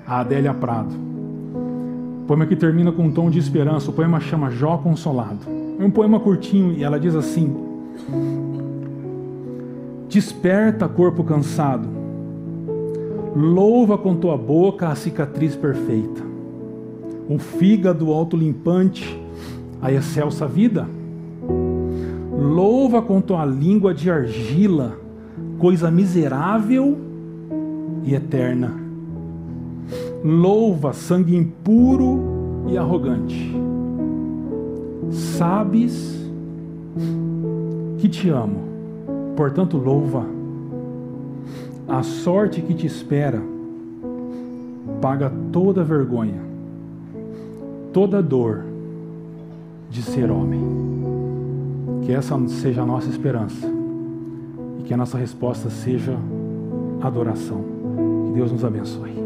[0.06, 0.94] a Adélia Prado.
[0.94, 3.90] Um poema que termina com um tom de esperança.
[3.90, 5.40] O poema chama Jó Consolado.
[5.80, 7.56] É um poema curtinho e ela diz assim:
[10.10, 11.88] Desperta, corpo cansado.
[13.34, 16.22] Louva com tua boca a cicatriz perfeita.
[17.30, 19.18] O fígado autolimpante,
[19.82, 20.88] a excelsa vida.
[22.38, 25.05] Louva com tua língua de argila,
[25.58, 26.98] coisa miserável
[28.04, 28.74] e eterna.
[30.24, 33.54] Louva sangue impuro e arrogante.
[35.12, 36.16] Sabes
[38.00, 38.60] que te amo,
[39.36, 40.26] portanto, louva.
[41.88, 43.42] A sorte que te espera
[45.00, 46.42] paga toda vergonha,
[47.94, 48.64] toda dor
[49.90, 50.62] de ser homem.
[52.04, 53.75] Que essa seja a nossa esperança
[54.86, 56.18] que a nossa resposta seja
[57.02, 57.64] adoração.
[58.28, 59.25] Que Deus nos abençoe.